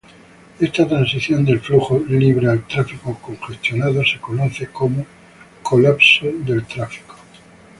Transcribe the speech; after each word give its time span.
Esta 0.59 0.87
transición 0.87 1.45
del 1.45 1.59
flujo 1.59 1.99
libre 2.07 2.47
al 2.49 2.65
tráfico 2.65 3.19
congestionado 3.21 4.03
se 4.03 4.17
conoce 4.19 4.65
como 4.71 5.05
"colapso 5.61 6.25
del 6.39 6.65
tráfico". 6.65 7.13